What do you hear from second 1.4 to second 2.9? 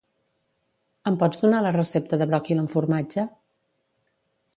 donar la recepta de bròquil amb